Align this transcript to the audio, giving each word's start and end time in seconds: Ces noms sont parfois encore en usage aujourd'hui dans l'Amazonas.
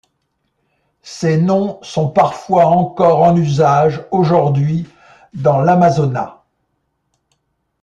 Ces 1.03 1.37
noms 1.37 1.77
sont 1.83 2.09
parfois 2.09 2.65
encore 2.65 3.21
en 3.21 3.35
usage 3.37 4.03
aujourd'hui 4.09 4.87
dans 5.35 5.61
l'Amazonas. 5.61 6.41